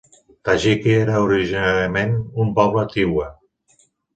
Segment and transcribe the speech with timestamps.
[0.47, 3.29] Tajique era originàriament un poble Tiwa.